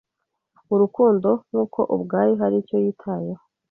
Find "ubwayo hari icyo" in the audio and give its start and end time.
1.95-2.77